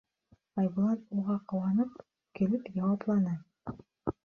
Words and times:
Айбулат 0.61 1.03
уға 1.17 1.35
ҡыуанып, 1.51 2.01
көлөп 2.41 2.73
яуапланы: 2.81 3.39